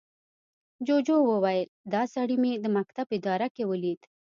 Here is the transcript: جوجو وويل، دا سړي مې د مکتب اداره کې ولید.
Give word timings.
جوجو 0.85 1.17
وويل، 1.29 1.67
دا 1.93 2.01
سړي 2.13 2.35
مې 2.43 2.51
د 2.63 2.65
مکتب 2.77 3.07
اداره 3.17 3.47
کې 3.55 3.63
ولید. 3.71 4.01